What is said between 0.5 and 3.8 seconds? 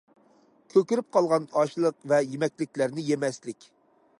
كۆكىرىپ قالغان ئاشلىق ۋە يېمەكلىكلەرنى يېمەسلىك.